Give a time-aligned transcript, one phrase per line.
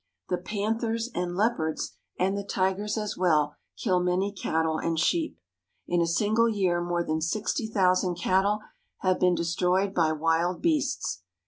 [0.29, 5.37] The panthers and leopards, and the tigers as well, kill many cattle and sheep.
[5.87, 8.61] In a single year more than sixty thousand cattle
[9.01, 11.21] have been destroyed by wild beasts.